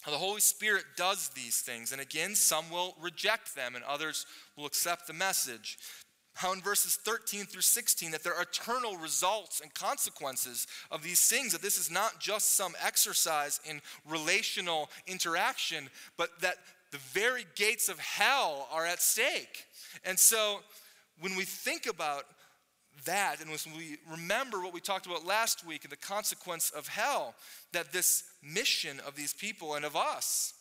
[0.02, 4.24] how the holy spirit does these things and again some will reject them and others
[4.56, 5.76] will accept the message
[6.36, 11.28] how in verses 13 through 16 that there are eternal results and consequences of these
[11.28, 16.56] things that this is not just some exercise in relational interaction but that
[16.92, 19.66] the very gates of hell are at stake.
[20.04, 20.60] And so
[21.20, 22.24] when we think about
[23.04, 26.88] that, and when we remember what we talked about last week and the consequence of
[26.88, 27.34] hell,
[27.72, 30.54] that this mission of these people and of us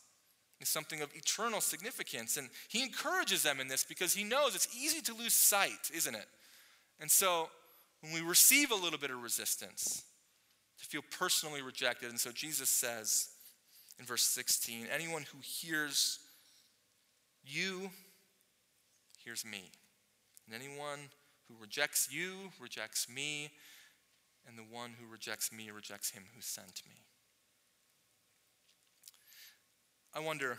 [0.61, 2.37] is something of eternal significance.
[2.37, 6.15] And he encourages them in this because he knows it's easy to lose sight, isn't
[6.15, 6.27] it?
[6.99, 7.49] And so
[8.01, 10.03] when we receive a little bit of resistance,
[10.79, 12.09] to feel personally rejected.
[12.09, 13.29] And so Jesus says
[13.99, 16.19] in verse 16 anyone who hears
[17.43, 17.89] you
[19.23, 19.71] hears me.
[20.45, 20.99] And anyone
[21.47, 23.51] who rejects you rejects me.
[24.47, 26.95] And the one who rejects me rejects him who sent me.
[30.15, 30.57] I wonder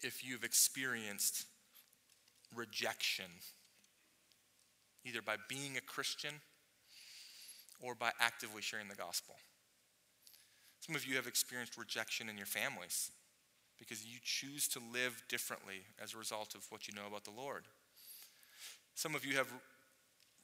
[0.00, 1.44] if you've experienced
[2.56, 3.26] rejection,
[5.04, 6.32] either by being a Christian
[7.82, 9.34] or by actively sharing the gospel.
[10.80, 13.10] Some of you have experienced rejection in your families
[13.78, 17.30] because you choose to live differently as a result of what you know about the
[17.30, 17.64] Lord.
[18.94, 19.52] Some of you have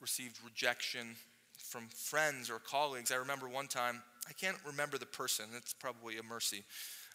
[0.02, 1.16] received rejection
[1.56, 3.10] from friends or colleagues.
[3.10, 6.64] I remember one time, I can't remember the person, that's probably a mercy.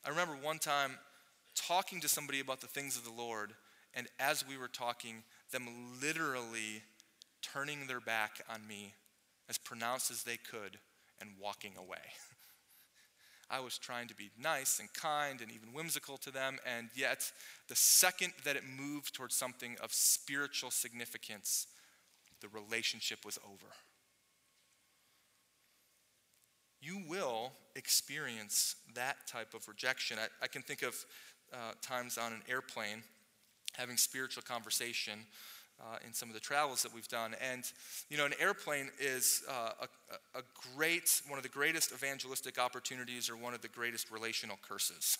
[0.05, 0.91] I remember one time
[1.55, 3.53] talking to somebody about the things of the Lord,
[3.95, 5.67] and as we were talking, them
[5.99, 6.83] literally
[7.41, 8.93] turning their back on me
[9.49, 10.77] as pronounced as they could
[11.19, 11.97] and walking away.
[13.49, 17.31] I was trying to be nice and kind and even whimsical to them, and yet
[17.67, 21.65] the second that it moved towards something of spiritual significance,
[22.41, 23.71] the relationship was over.
[26.85, 30.17] You will experience that type of rejection.
[30.19, 30.95] I, I can think of
[31.51, 33.01] uh, times on an airplane
[33.73, 35.19] having spiritual conversation
[35.81, 37.35] uh, in some of the travels that we've done.
[37.51, 37.63] And,
[38.09, 39.71] you know, an airplane is uh,
[40.35, 40.43] a, a
[40.75, 45.17] great, one of the greatest evangelistic opportunities or one of the greatest relational curses.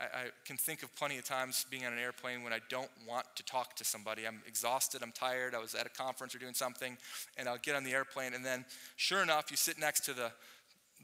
[0.00, 2.90] I, I, can think of plenty of times being on an airplane when I don't
[3.08, 4.26] want to talk to somebody.
[4.26, 6.96] I'm exhausted, I'm tired, I was at a conference or doing something,
[7.36, 8.64] and I'll get on the airplane, and then
[8.96, 10.32] sure enough, you sit next to the,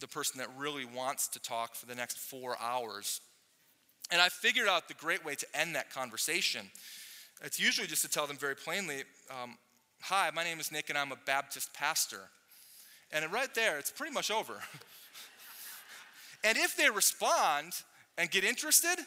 [0.00, 3.20] the person that really wants to talk for the next four hours.
[4.10, 6.70] And I figured out the great way to end that conversation
[7.42, 9.56] it's usually just to tell them very plainly, um,
[10.02, 12.30] Hi, my name is Nick, and I'm a Baptist pastor.
[13.12, 14.54] And right there, it's pretty much over.
[16.44, 17.72] and if they respond
[18.18, 18.98] and get interested,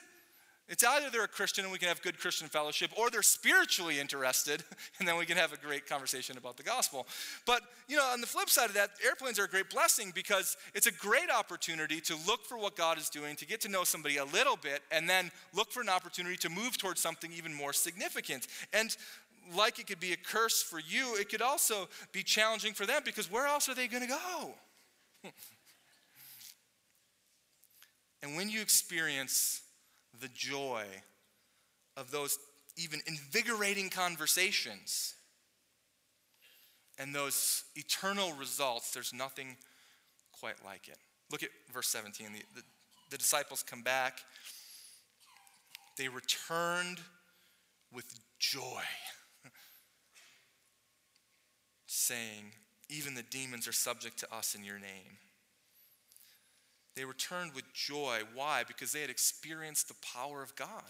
[0.71, 3.99] it's either they're a Christian and we can have good Christian fellowship, or they're spiritually
[3.99, 4.63] interested,
[4.99, 7.05] and then we can have a great conversation about the gospel.
[7.45, 10.55] But, you know, on the flip side of that, airplanes are a great blessing because
[10.73, 13.83] it's a great opportunity to look for what God is doing, to get to know
[13.83, 17.53] somebody a little bit, and then look for an opportunity to move towards something even
[17.53, 18.47] more significant.
[18.71, 18.95] And
[19.53, 23.01] like it could be a curse for you, it could also be challenging for them
[23.03, 24.53] because where else are they going to go?
[28.23, 29.61] and when you experience
[30.19, 30.85] the joy
[31.97, 32.37] of those
[32.77, 35.15] even invigorating conversations
[36.97, 39.57] and those eternal results, there's nothing
[40.39, 40.97] quite like it.
[41.31, 42.27] Look at verse 17.
[42.33, 42.63] The, the,
[43.09, 44.19] the disciples come back,
[45.97, 46.99] they returned
[47.91, 48.05] with
[48.39, 48.83] joy,
[51.87, 52.53] saying,
[52.89, 55.17] Even the demons are subject to us in your name.
[56.95, 58.19] They returned with joy.
[58.33, 58.63] Why?
[58.67, 60.83] Because they had experienced the power of God.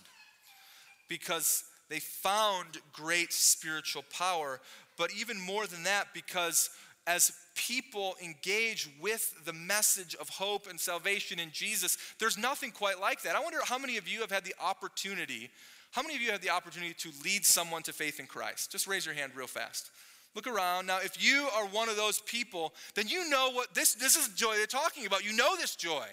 [1.07, 4.59] Because they found great spiritual power.
[4.97, 6.69] But even more than that, because
[7.07, 12.99] as people engage with the message of hope and salvation in Jesus, there's nothing quite
[12.99, 13.35] like that.
[13.35, 15.49] I wonder how many of you have had the opportunity,
[15.91, 18.71] how many of you have the opportunity to lead someone to faith in Christ?
[18.71, 19.89] Just raise your hand real fast.
[20.33, 20.87] Look around.
[20.87, 24.29] Now, if you are one of those people, then you know what this, this is
[24.29, 25.25] joy they're talking about.
[25.25, 26.05] You know this joy.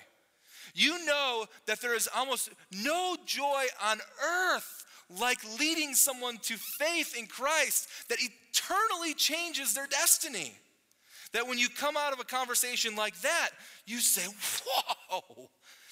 [0.74, 4.84] You know that there is almost no joy on earth
[5.18, 10.52] like leading someone to faith in Christ that eternally changes their destiny.
[11.32, 13.50] That when you come out of a conversation like that,
[13.86, 14.26] you say,
[14.66, 15.48] Whoa,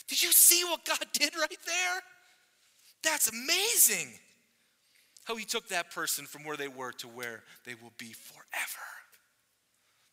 [0.09, 2.03] did you see what God did right there?
[3.03, 4.19] That's amazing
[5.27, 8.87] how he took that person from where they were to where they will be forever.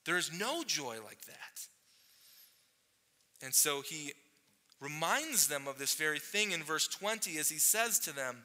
[0.05, 1.67] There is no joy like that.
[3.43, 4.13] And so he
[4.81, 8.37] reminds them of this very thing in verse 20 as he says to them,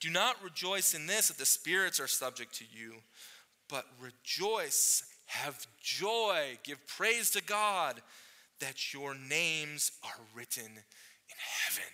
[0.00, 2.94] Do not rejoice in this that the spirits are subject to you,
[3.68, 8.02] but rejoice, have joy, give praise to God
[8.60, 11.92] that your names are written in heaven.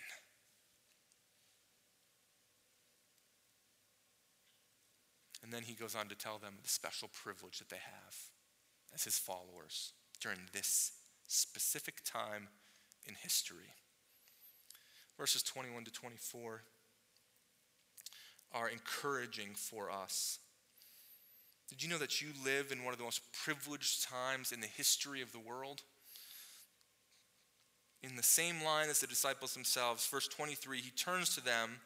[5.49, 8.15] And then he goes on to tell them the special privilege that they have
[8.93, 10.91] as his followers during this
[11.27, 12.49] specific time
[13.07, 13.73] in history.
[15.17, 16.61] Verses 21 to 24.
[18.53, 20.37] are encouraging for us.
[21.67, 24.67] Did you know that you live in one of the most privileged times in the
[24.67, 25.81] history of the world?
[28.03, 31.79] In the same line as the disciples themselves, verse 23, he turns to them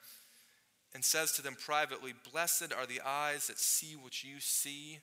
[0.93, 4.99] and says to them privately, Blessed are the eyes that see what you see.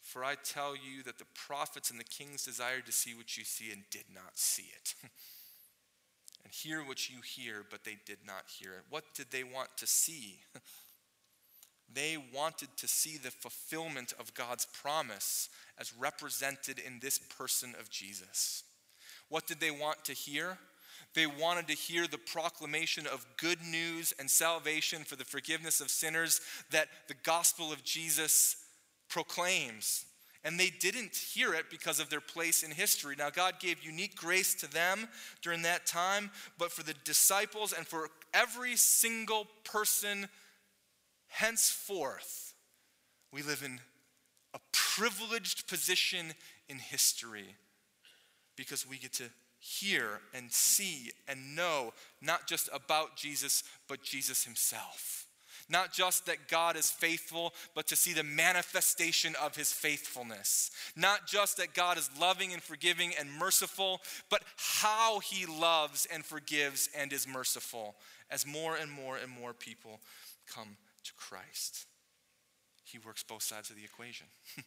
[0.00, 3.44] For I tell you that the prophets and the kings desired to see what you
[3.44, 4.94] see and did not see it.
[6.44, 8.84] and hear what you hear, but they did not hear it.
[8.90, 10.40] What did they want to see?
[11.92, 17.88] they wanted to see the fulfillment of God's promise as represented in this person of
[17.88, 18.64] Jesus.
[19.28, 20.58] What did they want to hear?
[21.14, 25.90] They wanted to hear the proclamation of good news and salvation for the forgiveness of
[25.90, 26.40] sinners
[26.70, 28.56] that the gospel of Jesus
[29.08, 30.06] proclaims.
[30.44, 33.14] And they didn't hear it because of their place in history.
[33.16, 35.06] Now, God gave unique grace to them
[35.40, 40.28] during that time, but for the disciples and for every single person
[41.28, 42.54] henceforth,
[43.32, 43.78] we live in
[44.54, 46.32] a privileged position
[46.68, 47.54] in history
[48.56, 49.24] because we get to
[49.62, 55.28] hear and see and know not just about Jesus, but Jesus himself.
[55.68, 60.72] Not just that God is faithful, but to see the manifestation of his faithfulness.
[60.96, 66.24] Not just that God is loving and forgiving and merciful, but how he loves and
[66.24, 67.94] forgives and is merciful
[68.30, 70.00] as more and more and more people
[70.52, 71.86] come to Christ.
[72.84, 74.26] He works both sides of the equation.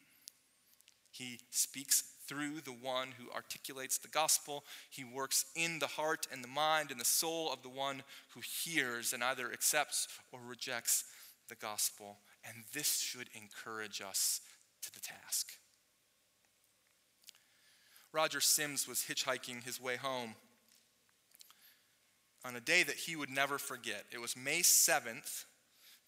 [1.12, 4.64] he speaks through the one who articulates the gospel.
[4.90, 8.04] He works in the heart and the mind and the soul of the one
[8.34, 11.06] who hears and either accepts or rejects
[11.50, 12.18] the gospel.
[12.48, 14.42] And this should encourage us
[14.82, 15.54] to the task.
[18.12, 20.36] Roger Sims was hitchhiking his way home
[22.46, 24.06] on a day that he would never forget.
[24.12, 25.46] It was May 7th,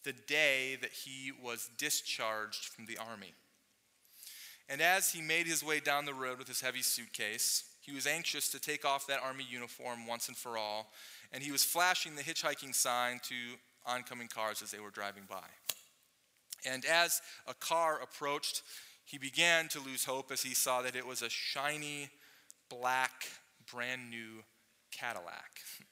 [0.03, 3.33] the day that he was discharged from the army.
[4.69, 8.05] And as he made his way down the road with his heavy suitcase, he was
[8.05, 10.91] anxious to take off that army uniform once and for all,
[11.31, 13.35] and he was flashing the hitchhiking sign to
[13.85, 15.47] oncoming cars as they were driving by.
[16.65, 18.61] And as a car approached,
[19.05, 22.09] he began to lose hope as he saw that it was a shiny,
[22.69, 23.27] black,
[23.71, 24.43] brand new
[24.91, 25.61] Cadillac.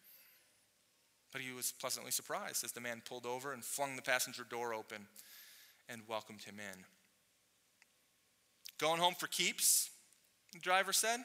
[1.31, 4.73] But he was pleasantly surprised as the man pulled over and flung the passenger door
[4.73, 5.05] open
[5.89, 6.85] and welcomed him in.
[8.79, 9.89] Going home for keeps?
[10.53, 11.21] The driver said.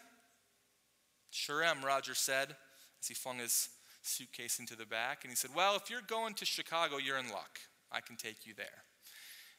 [1.30, 2.56] Sure am, Roger said
[3.00, 3.68] as he flung his
[4.02, 5.24] suitcase into the back.
[5.24, 7.58] And he said, Well, if you're going to Chicago, you're in luck.
[7.92, 8.84] I can take you there.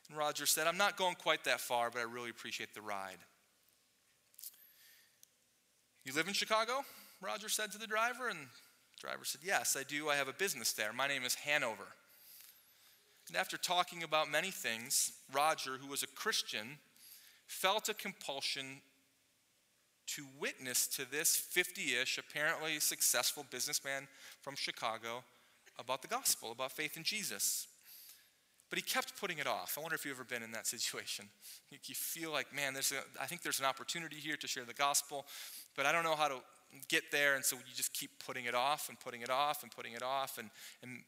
[0.09, 3.19] And Roger said, I'm not going quite that far, but I really appreciate the ride.
[6.03, 6.83] You live in Chicago?
[7.21, 8.29] Roger said to the driver.
[8.29, 10.09] And the driver said, Yes, I do.
[10.09, 10.93] I have a business there.
[10.93, 11.87] My name is Hanover.
[13.27, 16.79] And after talking about many things, Roger, who was a Christian,
[17.51, 18.81] felt a compulsion
[20.07, 24.07] to witness to this 50 ish, apparently successful businessman
[24.41, 25.23] from Chicago
[25.77, 27.67] about the gospel, about faith in Jesus.
[28.69, 29.75] But he kept putting it off.
[29.77, 31.25] I wonder if you've ever been in that situation.
[31.69, 34.73] You feel like, man, there's a, I think there's an opportunity here to share the
[34.73, 35.25] gospel,
[35.75, 36.37] but I don't know how to
[36.87, 37.35] get there.
[37.35, 40.03] And so you just keep putting it off and putting it off and putting it
[40.03, 40.37] off.
[40.37, 40.49] And,
[40.81, 41.03] and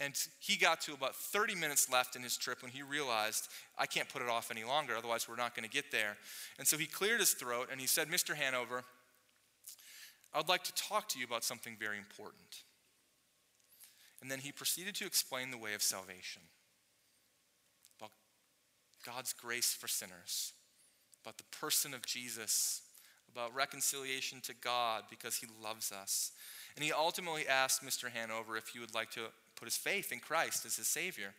[0.00, 3.48] and he got to about 30 minutes left in his trip when he realized,
[3.78, 6.16] I can't put it off any longer, otherwise, we're not going to get there.
[6.58, 8.34] And so he cleared his throat and he said, Mr.
[8.34, 8.82] Hanover,
[10.32, 12.62] I would like to talk to you about something very important.
[14.22, 16.42] And then he proceeded to explain the way of salvation
[17.98, 18.10] about
[19.04, 20.54] God's grace for sinners,
[21.22, 22.80] about the person of Jesus,
[23.32, 26.32] about reconciliation to God because he loves us.
[26.76, 28.10] And he ultimately asked Mr.
[28.10, 29.26] Hanover if he would like to
[29.56, 31.34] put his faith in Christ as his Savior.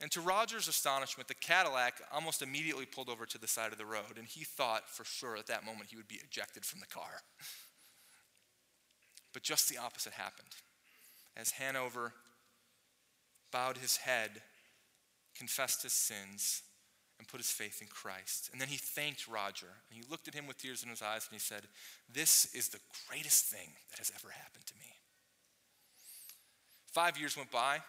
[0.00, 3.84] And to Roger's astonishment, the Cadillac almost immediately pulled over to the side of the
[3.84, 6.86] road, and he thought for sure at that moment he would be ejected from the
[6.86, 7.22] car.
[9.32, 10.48] But just the opposite happened.
[11.36, 12.14] As Hanover
[13.52, 14.42] bowed his head,
[15.36, 16.62] confessed his sins,
[17.20, 18.48] and put his faith in Christ.
[18.50, 21.28] And then he thanked Roger, and he looked at him with tears in his eyes,
[21.30, 21.64] and he said,
[22.10, 24.86] This is the greatest thing that has ever happened to me.
[26.86, 27.80] Five years went by.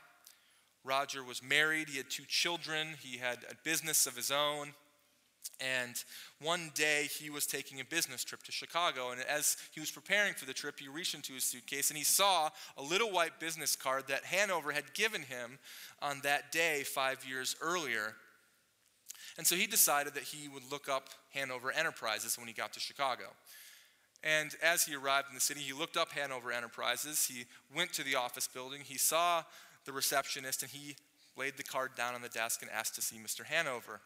[0.84, 1.88] Roger was married.
[1.88, 2.90] He had two children.
[3.02, 4.74] He had a business of his own.
[5.62, 6.04] And
[6.42, 9.12] one day he was taking a business trip to Chicago.
[9.12, 12.04] And as he was preparing for the trip, he reached into his suitcase and he
[12.04, 15.60] saw a little white business card that Hanover had given him
[16.02, 18.16] on that day five years earlier.
[19.38, 22.80] And so he decided that he would look up Hanover Enterprises when he got to
[22.80, 23.26] Chicago.
[24.24, 27.26] And as he arrived in the city, he looked up Hanover Enterprises.
[27.26, 28.82] He went to the office building.
[28.84, 29.44] He saw
[29.86, 30.96] the receptionist, and he
[31.36, 33.46] laid the card down on the desk and asked to see Mr.
[33.46, 34.02] Hanover.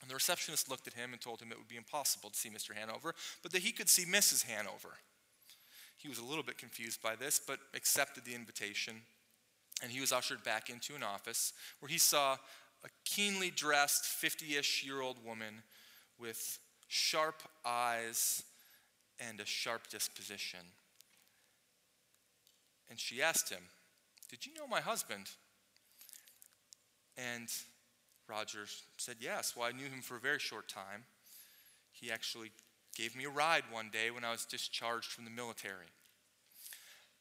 [0.00, 2.48] And the receptionist looked at him and told him it would be impossible to see
[2.48, 2.74] Mr.
[2.74, 4.44] Hanover, but that he could see Mrs.
[4.44, 4.94] Hanover.
[5.96, 9.02] He was a little bit confused by this, but accepted the invitation.
[9.82, 12.36] And he was ushered back into an office where he saw
[12.84, 15.62] a keenly dressed 50 ish year old woman
[16.18, 16.58] with
[16.88, 18.42] sharp eyes
[19.20, 20.60] and a sharp disposition.
[22.90, 23.62] And she asked him,
[24.30, 25.30] Did you know my husband?
[27.16, 27.48] And
[28.28, 28.66] Roger
[28.96, 29.54] said, Yes.
[29.56, 31.04] Well, I knew him for a very short time.
[31.92, 32.52] He actually
[32.96, 35.90] gave me a ride one day when I was discharged from the military.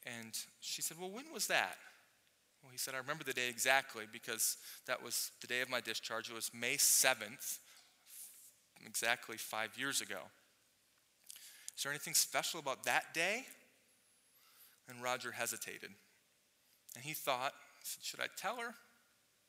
[0.05, 1.77] And she said, Well, when was that?
[2.67, 4.57] Well, he said, I remember the day exactly because
[4.87, 6.29] that was the day of my discharge.
[6.29, 7.59] It was May 7th,
[8.85, 10.17] exactly five years ago.
[11.77, 13.45] Is there anything special about that day?
[14.89, 15.91] And Roger hesitated.
[16.93, 17.53] And he thought,
[18.01, 18.75] Should I tell her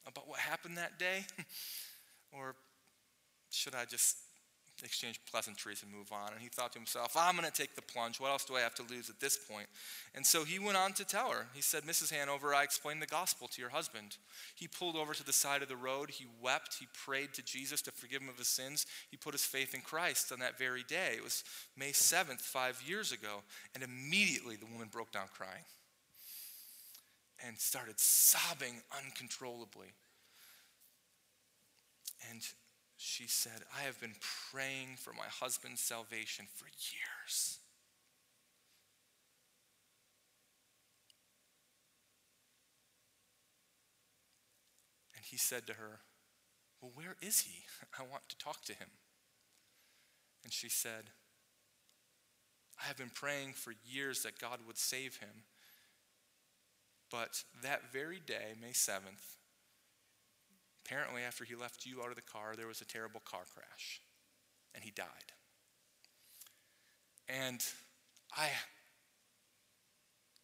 [0.06, 1.24] about what happened that day?
[2.32, 2.54] or
[3.50, 4.16] should I just
[4.84, 6.32] exchange pleasantries and move on.
[6.32, 8.20] And he thought to himself, I'm going to take the plunge.
[8.20, 9.66] What else do I have to lose at this point?
[10.14, 11.46] And so he went on to tell her.
[11.54, 12.12] He said, Mrs.
[12.12, 14.16] Hanover, I explained the gospel to your husband.
[14.54, 16.10] He pulled over to the side of the road.
[16.10, 16.76] He wept.
[16.78, 18.86] He prayed to Jesus to forgive him of his sins.
[19.10, 21.14] He put his faith in Christ on that very day.
[21.16, 21.44] It was
[21.76, 23.42] May 7th, five years ago.
[23.74, 25.64] And immediately the woman broke down crying
[27.46, 29.92] and started sobbing uncontrollably.
[32.30, 32.40] And
[33.00, 34.16] she said, I have been
[34.50, 37.60] praying for my husband's salvation for years.
[45.14, 46.00] And he said to her,
[46.82, 47.62] Well, where is he?
[47.98, 48.88] I want to talk to him.
[50.42, 51.10] And she said,
[52.82, 55.44] I have been praying for years that God would save him.
[57.12, 59.37] But that very day, May 7th,
[60.88, 64.00] Apparently, after he left you out of the car, there was a terrible car crash,
[64.74, 65.06] and he died.
[67.28, 67.62] And
[68.34, 68.48] I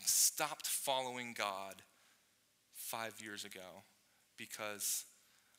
[0.04, 1.76] stopped following God
[2.74, 3.84] five years ago
[4.36, 5.06] because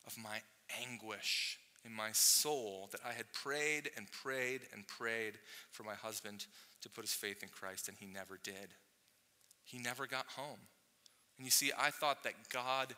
[0.06, 0.38] of my
[0.80, 5.38] anguish in my soul that I had prayed and prayed and prayed
[5.72, 6.46] for my husband
[6.82, 8.74] to put his faith in Christ, and he never did.
[9.64, 10.60] He never got home.
[11.38, 12.94] And you see, I thought that God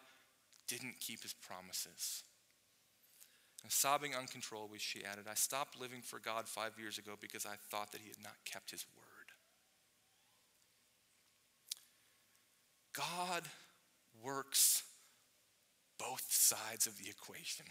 [0.69, 2.23] didn't keep his promises.
[3.63, 7.57] And sobbing uncontrollably, she added, I stopped living for God five years ago because I
[7.71, 9.05] thought that he had not kept his word.
[12.95, 13.45] God
[14.23, 14.85] works
[15.99, 17.67] both sides of the equation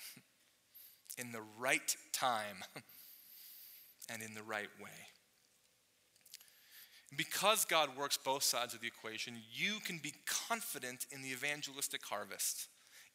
[1.18, 2.64] in the right time
[4.10, 4.90] and in the right way.
[7.16, 12.06] Because God works both sides of the equation, you can be confident in the evangelistic
[12.06, 12.68] harvest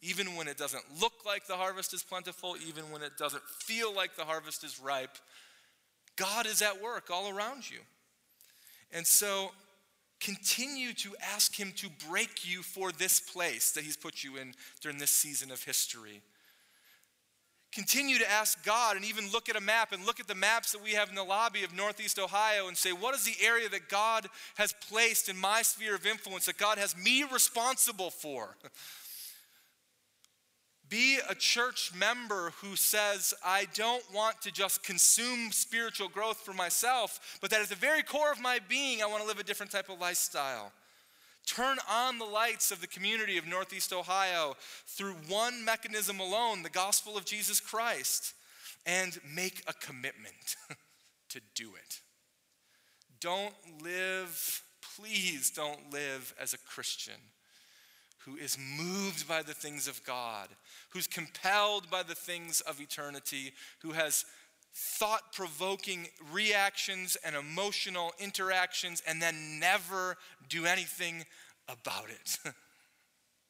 [0.02, 3.94] even when it doesn't look like the harvest is plentiful, even when it doesn't feel
[3.94, 5.16] like the harvest is ripe,
[6.16, 7.78] God is at work all around you.
[8.92, 9.52] And so
[10.20, 14.54] continue to ask Him to break you for this place that He's put you in
[14.80, 16.20] during this season of history.
[17.72, 20.72] Continue to ask God and even look at a map and look at the maps
[20.72, 23.66] that we have in the lobby of Northeast Ohio and say, what is the area
[23.70, 28.56] that God has placed in my sphere of influence that God has me responsible for?
[30.92, 36.52] Be a church member who says, I don't want to just consume spiritual growth for
[36.52, 39.42] myself, but that at the very core of my being, I want to live a
[39.42, 40.70] different type of lifestyle.
[41.46, 44.54] Turn on the lights of the community of Northeast Ohio
[44.86, 48.34] through one mechanism alone, the gospel of Jesus Christ,
[48.84, 50.56] and make a commitment
[51.30, 52.00] to do it.
[53.18, 54.62] Don't live,
[54.94, 57.31] please don't live as a Christian
[58.24, 60.48] who is moved by the things of God,
[60.90, 64.24] who's compelled by the things of eternity, who has
[64.74, 70.16] thought provoking reactions and emotional interactions, and then never
[70.48, 71.24] do anything
[71.68, 72.38] about it.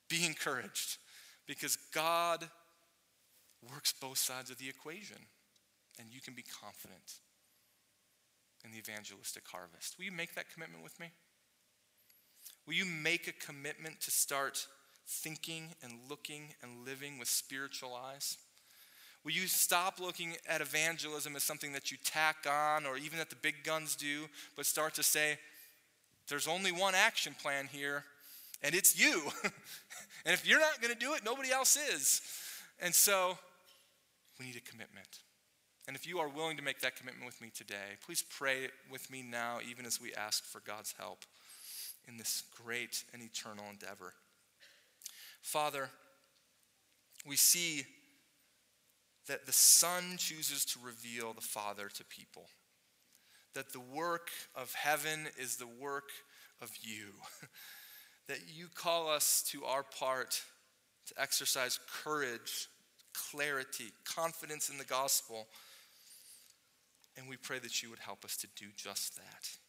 [0.09, 0.99] Be encouraged
[1.47, 2.49] because God
[3.71, 5.19] works both sides of the equation,
[5.99, 7.21] and you can be confident
[8.65, 9.97] in the evangelistic harvest.
[9.97, 11.13] Will you make that commitment with me?
[12.67, 14.67] Will you make a commitment to start
[15.07, 18.39] thinking and looking and living with spiritual eyes?
[19.25, 23.31] Will you stop looking at evangelism as something that you tack on or even that
[23.31, 25.39] the big guns do, but start to say,
[26.29, 28.05] there's only one action plan here,
[28.63, 29.23] and it's you.
[29.45, 32.21] and if you're not going to do it, nobody else is.
[32.81, 33.39] And so
[34.39, 35.21] we need a commitment.
[35.87, 39.11] And if you are willing to make that commitment with me today, please pray with
[39.11, 41.25] me now, even as we ask for God's help
[42.09, 44.15] in this great and eternal endeavor.
[45.41, 45.91] Father,
[47.27, 47.85] we see
[49.29, 52.47] that the Son chooses to reveal the Father to people,
[53.55, 56.11] that the work of heaven is the work
[56.61, 57.09] of you,
[58.29, 60.43] that you call us to our part
[61.07, 62.69] to exercise courage,
[63.13, 65.49] clarity, confidence in the gospel.
[67.17, 69.62] And we pray that you would help us to do just that.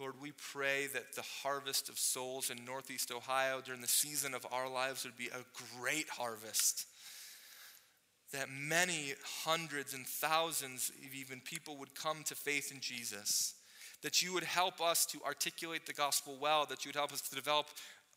[0.00, 4.46] Lord, we pray that the harvest of souls in Northeast Ohio during the season of
[4.50, 5.44] our lives would be a
[5.78, 6.86] great harvest.
[8.32, 9.14] That many
[9.44, 13.54] hundreds and thousands of even people would come to faith in Jesus.
[14.02, 17.20] That you would help us to articulate the gospel well, that you would help us
[17.20, 17.66] to develop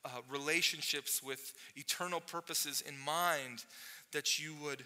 [0.05, 3.65] uh, relationships with eternal purposes in mind,
[4.13, 4.86] that you would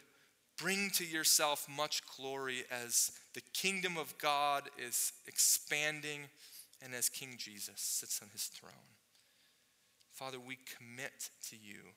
[0.58, 6.22] bring to yourself much glory as the kingdom of God is expanding
[6.84, 8.98] and as King Jesus sits on his throne.
[10.12, 11.96] Father, we commit to you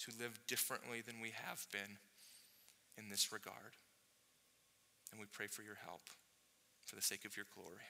[0.00, 1.98] to live differently than we have been
[2.98, 3.76] in this regard.
[5.10, 6.02] And we pray for your help
[6.84, 7.82] for the sake of your glory.